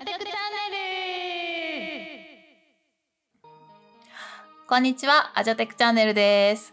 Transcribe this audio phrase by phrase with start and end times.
[0.00, 0.30] オテクチャン
[0.70, 0.86] ネル
[4.68, 6.72] こんにちは、アジャテクチャンネルです。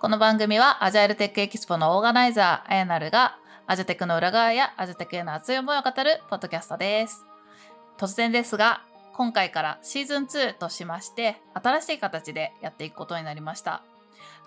[0.00, 7.24] この番組はアジャイルテックエキスポのオーガナイザー、あやなるが、アジャテクの裏側やアジャテクへの熱い思いを語るポッドキャストです。
[7.96, 8.82] 突然ですが、
[9.12, 13.82] 今回からシーズン2としまして、新しい形でやっていくことになりました。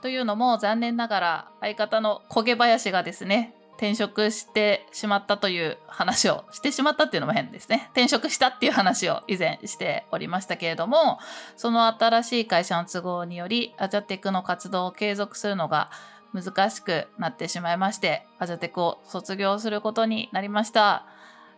[0.02, 7.90] というのも、残念ながら相方の焦げ林がですね、転職してしまったという話をしてしまったっていうのも変ですね。
[7.92, 11.20] 転職したっていう話を以前しておりましたけれども、
[11.56, 15.92] その新しい会社の都合により、アジャテクの活動を継続するのが
[16.34, 21.06] 難しくなってしまいまして、アジャテクを卒業することになりました。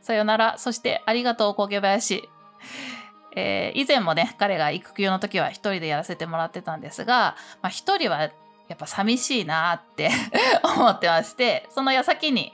[0.01, 2.29] さよなら、そしてありがとう、焦げ林。
[3.35, 8.29] えー以前もね、彼が育休の時は一人でやらせてもらってたんですが、まあ一人は
[8.69, 10.09] やっぱ寂しいなって
[10.63, 12.53] 思ってまして、その矢先に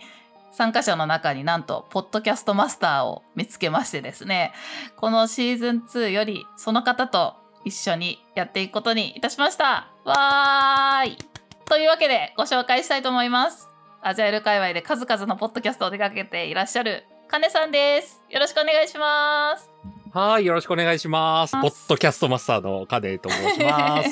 [0.52, 4.54] 参加者の中になんと、ポッドキャストマスターを見つけましてですね、
[4.96, 7.36] このシーズン2よりその方と
[7.66, 9.90] 一緒にやっていくことにいたしました。
[10.06, 11.18] わーい
[11.66, 13.68] というわけでご紹介したいと思います。
[14.02, 18.22] アジャイル界隈で数々のポッドキャストを出かけていらっしゃるカネさんです。
[18.30, 19.70] よろしくお願いします。
[20.14, 21.52] はい、よろしくお願いします。
[21.54, 24.10] ポッドキャストマスターのカネと申します。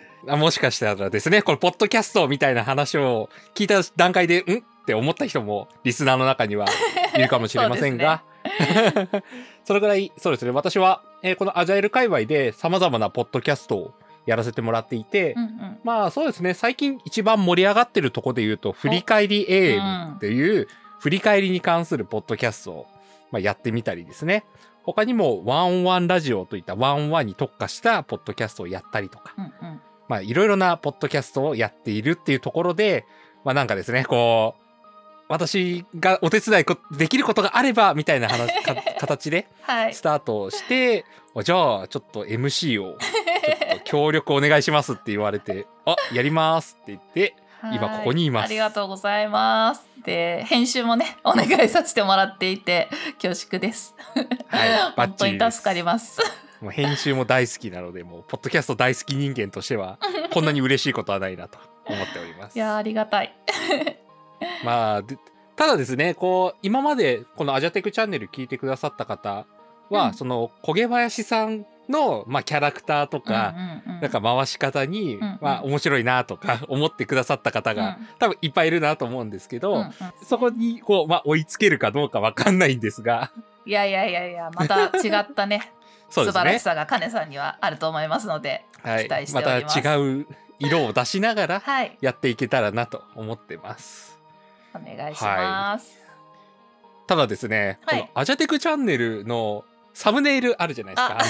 [0.28, 4.58] あもしかしたらですね、このポッドキャストみたいな話を聞いた段階で、ん？
[4.58, 6.66] って思った人もリスナーの中には
[7.16, 8.22] いるかもしれませんが、
[9.64, 13.94] それぐらい、そうですね、私は、えーこのアジャイル界隈で様々なポッドキャストを
[14.26, 15.78] やらせてもらっていて、うんうん。
[15.84, 20.68] まあそうですね、最近一番盛り上がってるとこで言うと、振り返り AM っていう、
[21.00, 22.86] 振り返りに関するポッドキャストを、
[23.30, 24.44] まあ、やってみたりですね。
[24.82, 33.06] 他にも、ワンワンラジオといったワンワンに特化したポッドキャストをやったりとか、うんうんまあいろいろなポッドキャストをやっているっていうところで、
[33.44, 34.64] まあなんかですね、こう、
[35.28, 40.02] 私がお手伝いこできることがあれば、みたいな話か形ではいス。
[40.02, 42.96] タートして、おじゃあちょっと MC を
[43.84, 47.36] 協力お願いしますって言われて、あ、やりますって言って、
[47.72, 49.88] 今ここにいますはありがとうございます。
[50.04, 52.88] で、編集もね、 お願いさせてもらっていて、
[53.20, 53.94] 恐縮です。
[54.48, 56.20] はい、 本当に助かります。
[56.64, 59.98] もう編集も大好きなので、もうポッドキャスト大好き人間としては、
[60.32, 62.56] こんなに嬉しいことはないなと思っております。
[62.56, 63.34] いやーありがたい。
[64.64, 65.18] まあ、で
[65.56, 69.46] ただですね、こう、今までこのアジャテクチャンネル聞いてくださった方
[69.90, 70.14] は、うん。
[70.14, 74.00] その焦げ林さんの、まあ、キャラクターとか、うんうんうん。
[74.00, 75.38] なんか回し方に、うんうん。
[75.42, 78.08] まあ面白いなとか 思ってくださった方が、うん。
[78.18, 79.92] 多分いっぱいいるなと思うんですけど、うんうん。
[80.24, 83.30] そこにこう、まあ追いつけるかどうかわかんないんですが、
[83.66, 85.72] いやいやいやいや、また違ったね
[86.14, 86.62] 素晴らし。
[86.62, 90.26] さがカネさんにはあると思いますので、はい期待してまたおります違う
[90.58, 94.18] 色を出しながらはい、やっていけたらなと思ってます。
[94.74, 96.04] お願いします。
[97.06, 101.16] ただですね、はいこのアジャテクチャンネルのサムネイルあるじゃないですか。
[101.16, 101.24] ああ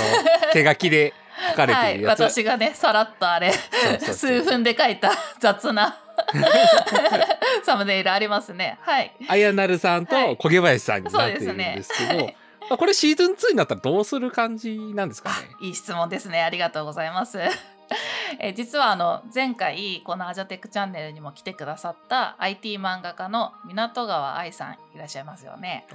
[0.47, 1.13] の、手書きで
[1.51, 2.21] 書かれはい、てるやつ。
[2.21, 5.99] 私がね、さらっとあれ、数分で書いた雑な
[7.65, 8.79] サムネイルありますね。
[8.83, 9.13] はい。
[9.29, 15.35] あやなるさんとはい焦げ林さんになっているんでですすけど、ねまあこれシーズン2になったらどうする感じなんですかね？
[15.61, 16.43] いい質問ですね。
[16.43, 17.39] ありがとうございます。
[18.41, 25.87] えー実はあの前回このアジャテックチャンネルにも来てくださった IT 漫画家の港川愛さんいらっしゃいますよね。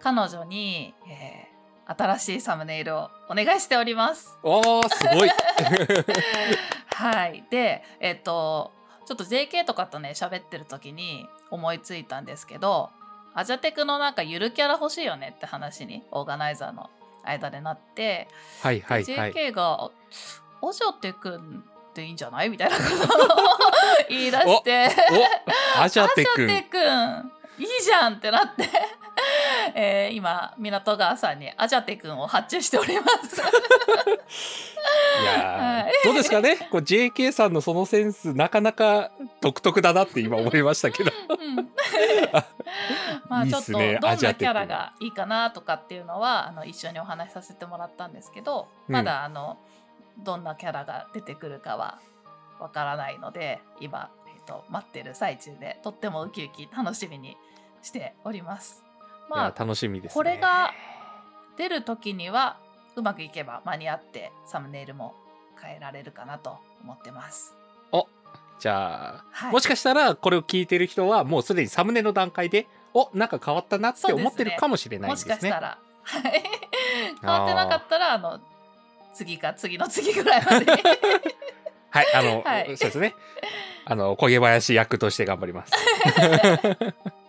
[0.00, 1.52] 彼女に、えー
[1.84, 4.38] 新しいサムネイルをお願いしております。
[4.44, 5.28] おーすごい
[6.94, 7.44] はい。
[7.50, 8.72] で、えっ、と
[9.04, 12.90] ちょっと JK とかとね喋ってる時に思いついたんですけど、
[13.34, 16.90] アジャテクのなんかゆるキャラ欲しいよねって話にオーガナイザーの
[17.24, 18.28] 間でなって。
[18.62, 19.90] はいはいはい JK が
[20.60, 22.82] 「おじょてくんっていいんじゃない?」みたいなこ
[23.18, 23.28] とを
[24.08, 24.88] 言い出して
[25.78, 28.68] おアジャテ「くんてくんいいじゃん!」ってなって、
[29.76, 33.40] えー今港川さんにアジャテくんを発注しております。
[33.40, 35.92] いやー、はい。
[36.04, 36.56] どうですかね？
[36.70, 41.10] こう JK さんのそのセンスなかなか独特だなって今思いましたけど。
[41.28, 41.56] うん。
[43.28, 48.94] まあちょっとどんなキャラがいいかなとかっていうのはあの一緒にお話しさせてもらったんですけど、うん。
[48.94, 49.58] まだあの
[50.18, 51.98] どんなキャラが出てくるかは
[52.60, 57.36] わからないので今、えっと待ってる最中でとってもウキウキ楽しみに
[57.82, 58.84] しております。
[59.28, 60.14] まあ楽しみですね。
[60.14, 60.72] これが
[61.56, 62.58] 出る時には
[62.96, 65.14] うまくいけば間に合ってサムネイルも
[65.60, 67.54] 変えられるかなと思ってます。
[68.62, 69.52] じゃあ、はい。
[69.52, 75.50] もしかしたらこれを聞いてる人はもうすでにサムネの段階でおなんか変わったなって思ってるかもしれないもしですね。
[75.50, 76.42] かしたら、はい。
[77.20, 78.38] 変わってなかったらあの
[79.12, 80.66] 次か次の次ぐらいまで。
[81.90, 82.66] はいあの、はい。
[82.66, 83.16] そうですね。
[83.84, 85.72] あの焦げ林役として頑張ります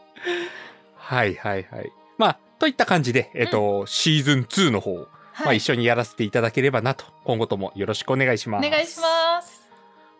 [1.04, 8.68] はいはいはいまあといった感じで、えっ、と、シーズン2の方、まあはい一緒にやらせていただければなと、今後ともよろしくお願いします。
[8.68, 9.64] お願いします。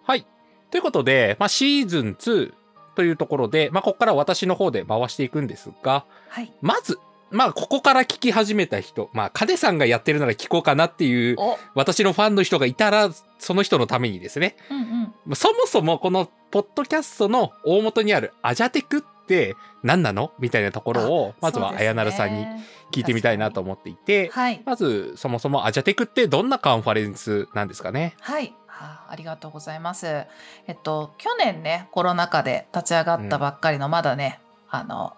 [0.06, 0.26] はい。
[0.72, 2.54] ということで、まあシーズン2
[2.96, 6.52] というところで、まあここから私の方で回していくんですが、はい。
[6.62, 7.00] まず、
[7.32, 13.10] まあここから聞き始めた人、まあカデさんがやってるなら聞こうかなっていう、お、私のファンの人がいたら、
[13.40, 15.02] その人のためにですね、うんうん。
[15.28, 20.32] まあそもそもこのポッドキャストの大元にあるアジャテクって何なの？
[20.40, 22.46] みたいなところを、まずはあやなるさんに
[22.92, 24.62] 聞いてみたいなと思っていて、はい。
[24.66, 28.16] まずそもそもアジャテクってどんなカンファレンスなんですかね？
[28.20, 28.54] はい。
[28.68, 30.08] あありがとうございます。
[30.08, 30.28] え
[30.72, 34.40] っと、去年ね、コロナ禍で立ち上がったばっかりの、まだね、
[34.70, 35.14] あの、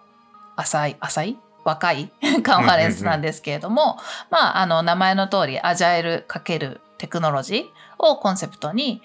[0.56, 1.38] 浅い、浅い？
[1.64, 2.12] 若い？
[2.44, 3.98] カンファレンスなんですけれども、
[4.30, 7.64] まあ、あの、名前の通り、アジャイル×テクノロジー
[7.98, 9.02] をコンセプトに、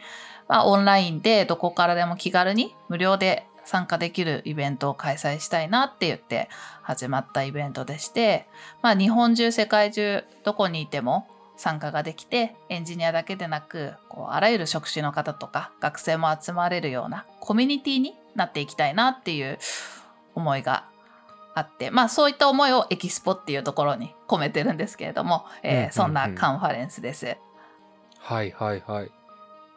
[0.48, 6.49] まあ、オンラインでどこからでも気軽に無料で参加できるイベントを開催したいなって言って
[6.81, 8.47] 始まったイベントでして、
[8.81, 11.27] まあ、日本中世界中どこにいても
[11.57, 19.59] 参加ができてエンジニアだけでなくこうあらゆる職種の方とか学生も集まれるようなコミュニティになっていきたいなっていう
[20.33, 20.85] 思いが
[21.53, 27.37] あってまあそういった思いをエキスポっていうところに込めてるんですけれども、えーそんなカンファレンスです。
[28.17, 29.11] はいはいはい。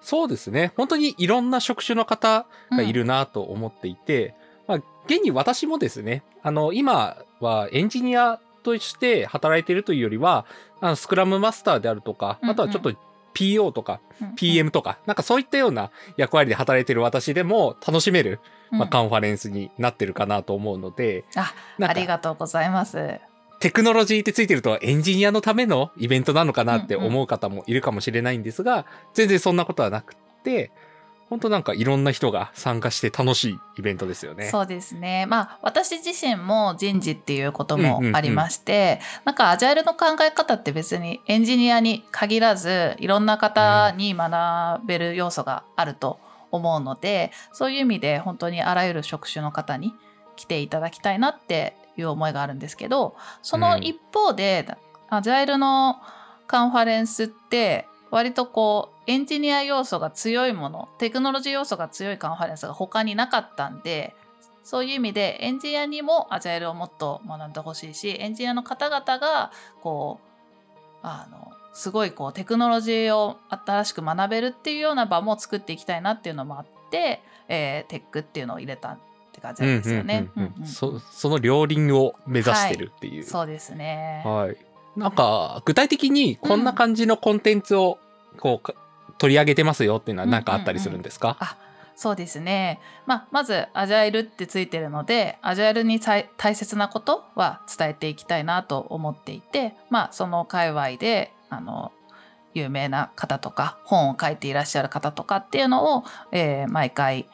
[0.05, 0.73] そうですね。
[0.77, 4.35] 本当にいろんな職種の方がいるなと思っていて、
[4.69, 10.45] まあ、現に私もですね、あの、今はエンジニアとして働いているというよりは、
[10.83, 12.53] あのスクラムマスターであるとか、うんうん。
[12.53, 12.93] あとはちょっと
[13.35, 14.35] PO とかうんうん。
[14.37, 18.41] PM とか、なんかそういったような役割で働いている私でも楽しめる、
[18.71, 23.21] まあ、うんカンファレンスになってるかなと思うので、あありがとうございます。
[23.65, 28.85] テクノロジーってついてるとエンジニアのためのイベントなのかなって思う方もいるかもしれないんですが、
[29.15, 30.71] 全然そんなことはなくって、
[31.31, 34.51] 本当なんかいろんな人が参加して楽しいイベントですよね。
[34.51, 35.25] そうですね。
[35.25, 46.21] まあ私自身も人事っていうこともうんうんうんありまして、なんかアジャイルの考え方って別にエンジニアに限らずいろんな方に学べる要素があると
[46.51, 49.95] 思うので、そういう意味で本当にあらゆる職種の方に
[50.37, 54.67] 来ていただきたいなっていう思いがあるんですけど、その一方で、
[55.11, 56.01] アジャイルの
[56.47, 64.15] カンファレンスって割とこうエンジニア要素が強いものテクノロジー要素が強いカンファレンスが他になかったんで
[64.63, 69.53] そういう意味でエンジニアにもアジャイルをもっと学んでほしいしエンジニアの方々が
[69.83, 78.97] こうあのすごいこうテクノロジーを新しく学べるっていうような場も作っていきたいなっていうのもあって、えーテックっていうのを入れた
[79.45, 80.31] 感じなんですよね。
[80.37, 83.25] うんうんうんうんうんそその両輪を目指してるっていう。
[83.25, 84.23] そうですね。
[84.25, 84.57] はい。
[84.99, 87.99] なんか、具体的にこんな感じのコンテンツを、
[88.39, 88.75] こうか、
[89.19, 91.57] 取り上げてますよっていうのは何かあったりするんですか、あ
[91.97, 101.93] そうですね、まあ、まずアジャイルってついてるのでアジャイルに大大切なことは伝えていきたいなと思っていて、まあ、その界隈であの
[102.53, 107.29] 有名な方とか本を書いていらっしゃる方とかっていうのを、えー毎回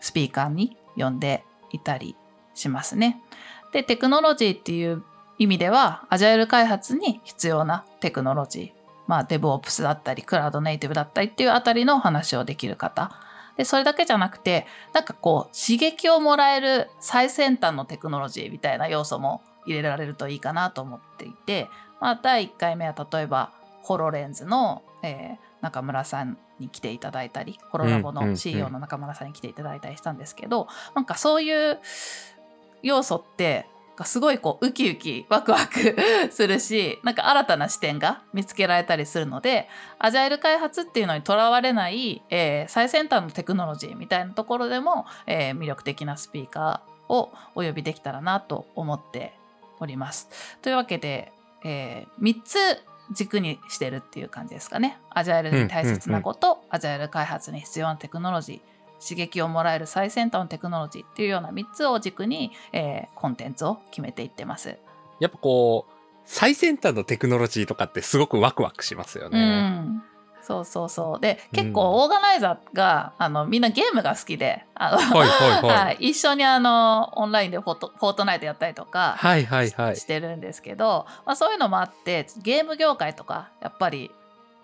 [0.00, 2.16] スピーカーに呼んでいたり
[2.54, 3.20] しますね。
[3.72, 5.02] でテクノロジーっていう
[5.38, 8.76] 意味ではアジャイル開発に必要なテクノロジー
[9.06, 13.12] まあ、DevOps だったり、クラウドネイティブだったりっていうあたりの話をできる方。
[13.56, 21.68] で、それだけじゃなくて、なんかこう、刺激をもらえる最先端のテクノロジーみたいな要素も入れられるといいかなと思っていて、
[22.00, 31.78] まあ、第1回目は例えば、ホロレンズの、えー中村さんに来ていただいたり、ホロラボのうんうんうん CEO の中村さんに来ていただいたりしたんですけど、なんかそういう
[32.82, 35.96] 要素って、がすごいこうウキウキワクワク
[36.30, 49.32] するし なんか新たな視点が見つけられたりするのでアジャイル開発っていうのにとらわれない、えー最先端のテクノロジーみたいなところでも、えー魅力的なスピーカーをお呼びできたらなと思って
[49.80, 50.28] おります。
[50.60, 51.32] というわけで、
[51.64, 52.58] え3つ
[53.12, 54.98] 軸にしてるっていう感じですかね。
[55.10, 64.78] アジャイルに大切なこと、アジャイル開発に必要なテクノロジー刺激をもらえる最先端のテクノロジーっていうような3つを軸に、えーコンテンツを決めていってます。
[65.20, 65.92] やっぱこう、
[66.24, 69.70] 最先端のテクノロジーとかってすごくワクワクしますようね。
[69.70, 70.02] ん
[70.46, 75.86] そうそうそうで結構オーガナイザーが、あのみんなゲームが好きであの、はいはいはい。
[75.86, 80.00] はい一緒にあのオンラインでフォートフォートナイトやったりとか、はいはいはいし。
[80.00, 84.12] してるんですけど、まあ、そういうのもあってゲーム業界とかやっぱり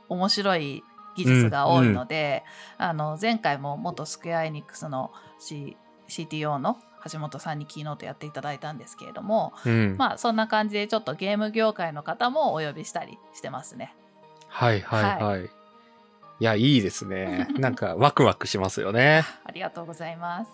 [0.08, 0.84] 面白い
[1.16, 2.44] 技術が多いので、
[2.78, 5.10] あの前回も元スクエア・エニックスの、
[5.40, 5.76] C、
[6.08, 6.78] CTO の
[7.10, 9.96] 橋本さんにキーノートやっていただいたんですけれどもうん。
[9.98, 13.96] まあそんな感じでちょっとゲーム業界の方もお呼びしたりしてますね。
[14.46, 15.44] はいはいはい。
[15.46, 15.48] い
[16.42, 17.48] や、いいですね。
[17.58, 19.24] なんかワクワクしますよね。
[19.44, 20.50] ありがとうございます。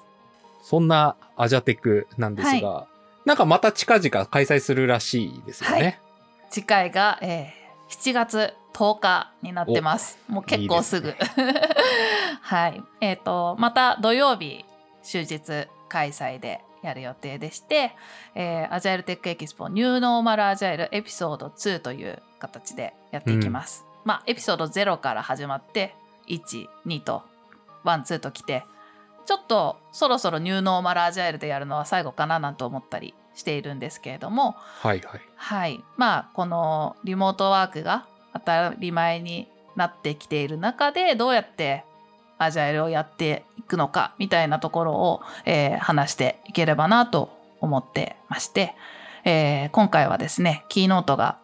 [0.63, 2.87] そんなアジャテクなんですが、
[3.25, 6.01] なんかまた近々開催するらしいですよね。
[6.51, 10.19] 次回が、えー、7月10日になってます。
[10.29, 11.09] もう結構すぐ。
[11.09, 11.15] いい
[12.43, 12.83] はい。
[13.01, 14.65] えっ、と、また土曜日、
[15.03, 17.93] 終日開催でやる予定でして、
[18.35, 23.88] えーアジャイルテックエキスポニューノーマルアジャイルエピソード2という形でやっていきます。
[24.09, 25.95] まあ、エピソード0から始まって、
[26.29, 27.25] 1、2と、
[27.85, 28.65] 1、2と来て、
[29.27, 35.21] ちょっとそろそろニューノーマルアジャイルでやるのは最後かななんて思ったりしているんですけれども、はいはい。
[35.37, 35.85] はい。
[35.99, 39.47] まあ、このリモートワークが当たり前に
[39.77, 41.85] なってきている中で、どうやって
[42.39, 47.29] アジャイルをやっていくのか、みたいなところを、えー話していければなと
[47.61, 48.75] 思ってまして、
[49.25, 51.37] えー今回はですね、キーノートが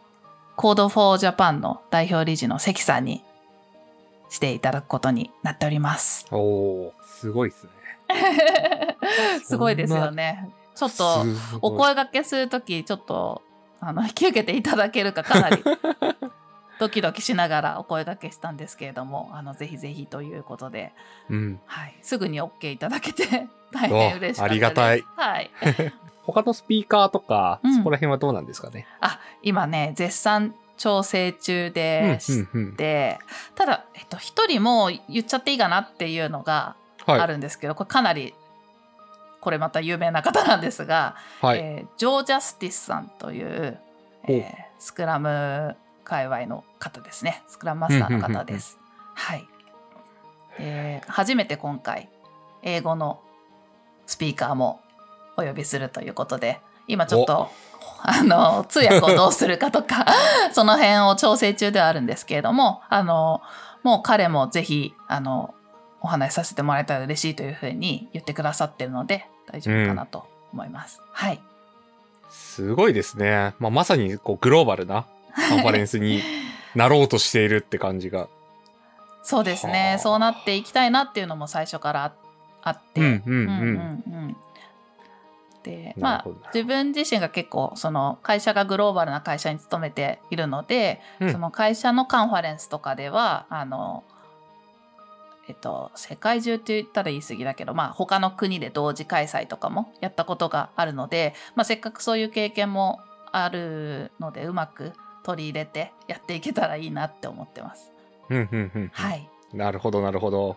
[0.57, 3.23] Code for Japan の代表理事の関さんに
[4.29, 6.27] していただくことになっております。
[6.31, 7.71] おおすごいですね。
[9.45, 10.51] すごいですよね。
[10.75, 11.25] ちょっと、
[11.63, 13.43] お声掛けするとき、ちょっと、
[13.81, 15.63] あの、引き受けていただけるかかなり、
[16.81, 20.93] ドキドキしながらお声掛けしたんですけれども、あの、ぜひぜひということで、
[21.31, 21.61] うん。
[21.67, 24.43] はい、すぐに OK いただけて、 大変嬉しかったです。
[24.43, 25.05] おありがたい。
[25.17, 25.51] はい。
[26.27, 28.87] 他のスピーカーとか、うんそこら辺はどうなんですかね？
[29.01, 32.77] あ、今ね、絶賛調整中うんでしうんうん。
[32.77, 33.19] て、
[33.55, 36.77] ただ、えっと、一人もう言っちゃっていいかなっていうのが
[37.07, 37.21] はい。
[37.21, 38.35] あるんですけど、これかなり、
[39.41, 41.59] これまた有名な方なんですが、はい。
[41.59, 43.79] えージョー・ジャスティスさんという、
[44.27, 48.79] えースクラム界隈の方ですねスクラムマスターの方です。
[49.15, 49.47] はい、
[50.59, 52.11] えー初めて今回
[52.63, 53.21] 英語の
[54.07, 54.81] スピーカーも
[55.37, 57.51] お呼びするということで今ちょっと
[58.03, 60.07] あの通訳をどうするかとか
[60.53, 63.41] その辺を調整中ではあるんですけれどもあの
[63.83, 65.55] もう彼もぜひあの
[66.01, 71.01] お話しさせてもらえたら嬉しいというふうに言ってくださってるので大丈夫かなと思います。
[71.13, 71.41] はい
[72.31, 73.55] すごいですね。
[73.61, 76.21] まあ、まさにこうグローバルなカンファレンスに
[76.75, 78.29] なろうとしているって感じが。
[79.23, 82.13] そうですはあねそうなっていきたいなっていうのも最初からあ
[82.63, 83.49] あって、うんうんうん。
[83.49, 84.37] うんうんうん
[85.65, 94.05] でまあ自分自身が結構その会社がグローバルな会社に勤めているので、うんその会社のカンファレンスとかではあの
[95.49, 103.01] えっと世界中って言ったら言い過ぎだけどまあ他の国で同時開催とかもやったことがあるので、まあ、せっかくそういう経験も
[103.33, 104.93] あるのでうまく
[105.25, 107.91] 取り入れてやっていけたらいいなって思ってます。
[108.29, 108.91] うんうんうん。
[108.93, 110.57] はい、なるほど、なるほど。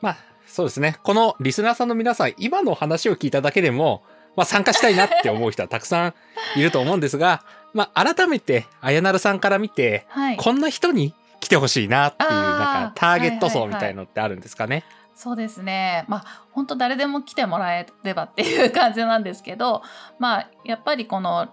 [0.00, 0.16] まあ、
[0.50, 0.98] そうですね。
[1.04, 4.02] このリスナーさんの皆さん、今の話を聞いただけでも、
[4.34, 6.14] まあ、参加したいなって思う人は たくさん
[6.56, 12.42] いると思うんですが、まあ、改めて、あやなるさんから見て、はい、こんな人に来てほしいなっていう、なん
[12.88, 14.84] か、ターゲット層みたいのってあるんですかね。
[15.14, 16.04] そうですね。
[16.08, 19.82] まあ本当誰でも来てもらえればっていう感じなんですけど、
[20.18, 21.48] まあやっぱりこの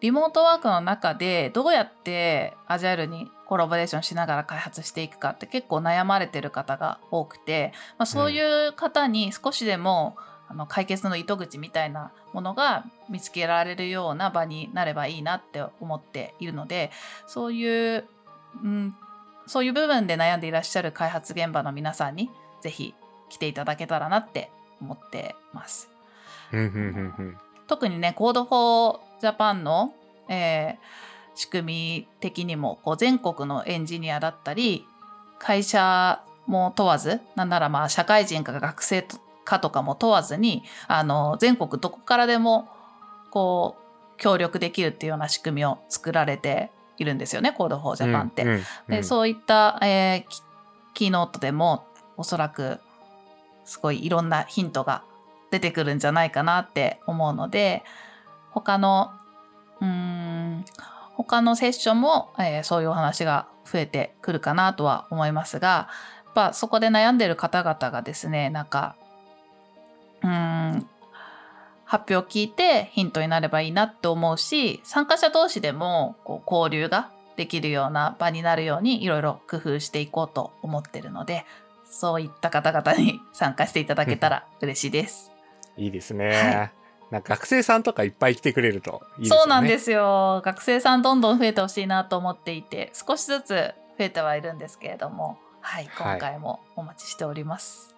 [0.00, 10.16] リモートワークの中でどうやってアジャイルにコラボレーションしながら開発していくかって結構悩まれてる方が多くて、まあ、そういう方に少しでも、
[10.50, 16.90] あの解決の糸口みたいなものが見つけられるような場になればいいなって思っているので
[17.26, 18.04] そういう、
[18.64, 18.96] うん、
[19.46, 22.30] そういう部分で悩んでいらっしゃる開発現場の皆さんに
[22.62, 22.94] ぜひ
[23.28, 24.50] 来ていただけたらなって
[24.80, 25.90] 思ってます。
[26.50, 27.38] うんうんうんうん。
[27.66, 29.92] 特にね Code for Japan の、
[30.30, 31.08] えー
[31.38, 34.84] 仕組み的にもこう全国のエンジニアだったり
[35.38, 39.06] 会社も問わずなんならまあ社会人か学生
[39.44, 42.68] かとかも問わずにあの全国どこからでも
[43.30, 48.42] こう協力できるっていうような仕組みを作られているんですよね Code for Japan って。
[48.42, 50.42] うんうんうんでそういった、えーキ
[50.94, 52.80] キーノートでもおそらく
[53.64, 55.04] すごいいろんなヒントが
[55.52, 57.84] 出てくるんじゃないかなって思うので
[58.50, 59.12] 他の
[59.80, 60.64] うーん
[61.18, 65.88] 他のセッションも、えーそういうお話が増えてくるかなとは思いますが
[66.24, 68.96] やっぱそこで悩んでる方々がですねなんか
[70.22, 70.88] うーん
[71.84, 81.44] 発表を聞いてヒントになればいいなって思うし参加者同士でもこう交流ができるような場になるようにいろいろ工夫していこうと思ってるので
[81.90, 85.32] そういった方々に参加していただけたら嬉しいです。
[85.76, 86.28] いいですね。
[86.28, 86.70] は
[87.10, 89.40] なんか学生さんとかいっぱい来てくれるといいですよね。
[89.42, 93.48] そうなんですよ学生さんどんどん増えてほしいなと思っていて少しずつ
[93.98, 97.94] 増えてはいるんですけれどもはいはい今回もお待ちしております。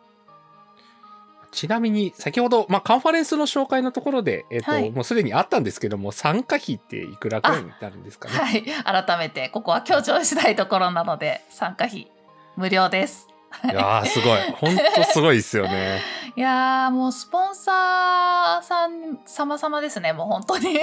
[1.52, 8.35] ちなみに、先ほど、まあ、カンファレンスの紹介のところで、えっ、と、はいもうすでにあったんですけども、参加費っていくらくらいになるんですかね？
[8.37, 8.62] はい、
[9.05, 12.09] 改めてここは強調したいところなので参加費
[12.57, 13.26] 無料です。
[13.64, 14.38] いやーすごい。
[14.52, 16.00] 本当すごいですよね。
[16.37, 20.73] いやーもうスポンサーさん様々ですねもう本当に。
[20.73, 20.76] い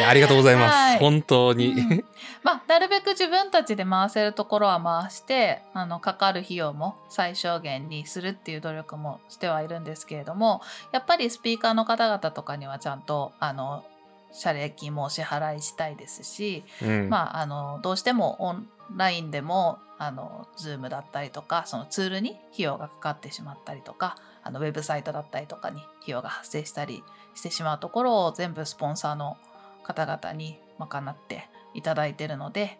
[0.00, 0.98] やありがとうございます、はい。
[0.98, 2.04] 本当に、うん。
[2.42, 13.84] まあなるべく自分たちで回せるところは回してあのかかる費用も最小限にするっていう努力もしてはいるんですけれどもやっぱりスピーカーの方々とかにはちゃんとあの
[14.32, 27.02] 謝礼金もお支払いしたいですし、うんまあ、あのどうしてもオンラインでもあの Zoom だったりとかそのツールに費用がかかってしまったりとかあのウェブサイトだったりとかに費用が発生したり
[27.34, 29.36] してしまうところを全部スポンサーの
[29.84, 32.78] 方々に賄っていただいているので、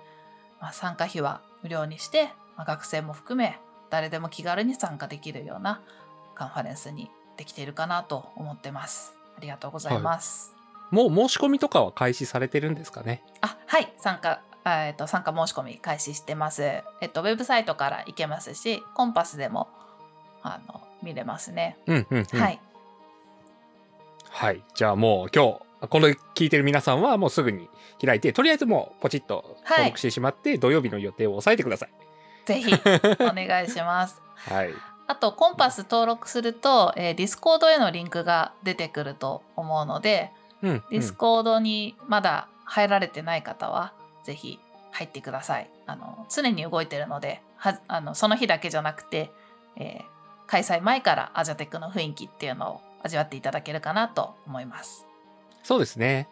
[0.61, 3.59] まあ、参加費は無料にして、まあ、学生も含め
[3.91, 5.81] 誰でも気軽に参加できるような
[6.35, 9.15] カンファレンスにできているかなと思ってます。
[9.37, 10.62] ありがとうございます。
[10.93, 13.23] もう申し込みとかは開始されてるんですかね？
[13.41, 13.93] あはい。
[13.99, 16.63] 参加あえっと参加申し込み開始してます。
[17.01, 19.69] えっとウェブサイトから行けますし、コンパスでも
[20.43, 21.79] あの見れますね。
[21.87, 22.61] うんうん、うん、はい。
[24.29, 24.63] はい。
[24.75, 27.69] じゃあもう今日これ聞いてる皆さんはもうすぐに
[28.05, 31.91] 開いてとりあえずもうポチッと登録してしまって、土曜日の予定を押さえてください。
[32.45, 32.71] ぜひ
[33.21, 34.21] お願いします。
[34.37, 34.71] はい。
[35.07, 43.93] あと connpass 登録すると、えー、 Discord へのリンクが出てくると思うので、うん Discord にまだ入られてない方は
[44.25, 44.59] ぜひ
[44.93, 45.71] 入ってください。
[45.87, 49.31] あの常に動いてるのではあのその日だけじゃなくて、
[49.77, 50.13] えー
[50.53, 55.07] 開催前からアジャテックの雰囲気っていうのを味わっていただけるかなと思います。
[55.63, 56.29] そうですね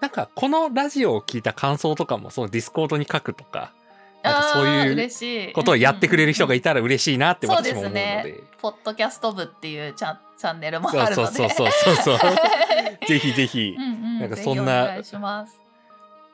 [0.00, 3.72] なんかこのラジオを聞いた感想とかもその Discord に書くとか
[4.22, 8.44] なんかそういうことをやってくれる人がいたたら嬉しいなって私も思うのですねで。
[8.60, 11.32] ポッドキャスト部っていうチャンチャンネルもそうあるので。
[11.32, 12.30] そうそうそうそうそう
[13.06, 14.96] ぜひぜひうんうん、なんかそんな。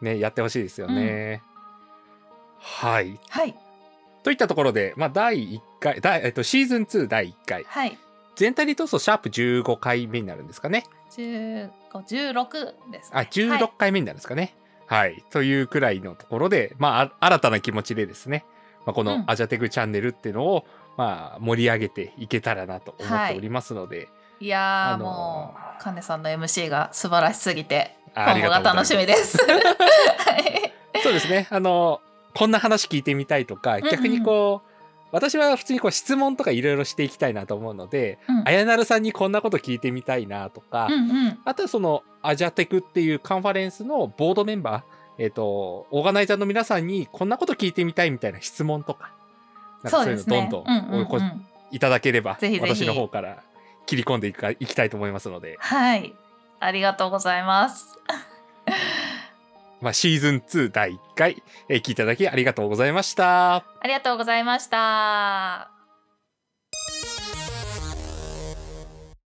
[0.00, 1.40] ねやってほしいですよね、
[2.60, 3.54] はいはい
[4.24, 7.98] といったところで、まあ、第1回、第えっと、シーズン2第1回、はい。
[8.36, 10.84] 全体で通すとシャープ15回目になるんですかね。
[11.14, 13.18] 十五十六です、ね。
[13.18, 14.42] あ、16回目になるんですかね。
[14.42, 14.52] はい。
[15.30, 18.44] というくらいのところで、まあ、あ新たな気持ちでですね、
[18.86, 20.64] まあ、このうんアジャテクチャンネルっていうのを、
[20.96, 24.08] まあ、盛り上げていけたらなと思っておりますので、
[24.40, 29.36] いやー、あのーもうカネさんの MC が素晴らしすぎてあ今後が楽しみです。
[29.44, 29.52] は
[30.38, 30.72] い。
[31.02, 31.48] そうですね。
[31.50, 32.00] あの、
[32.34, 34.68] こんな話聞いてみたいとか、んうん逆にこう、
[35.12, 40.96] 私は普通にこう質問とかいろいろしていきたいなと思うので、うんあやなるさんにこんなこと聞いてみたいなとか、うんう
[41.30, 41.38] ん。
[41.44, 49.12] あとはそのアジャテクっていうカンファレンスのボードメンバー、えっ、と、オーガナイザーの皆さんにこんなこと聞いてみたいみたいな質問とか、
[49.82, 50.24] なんかそういうの。
[50.24, 53.42] どんどうんうんうんいただければ、ぜひぜひ私の方から
[53.86, 56.14] 切り込んでいくかいきたいと思いますので、はい。
[56.60, 57.98] ありがとうございます。
[59.84, 63.56] まあ、シーズン2第1回、えー聞いていただきありがとうございました。
[63.56, 65.73] ありがとうございました。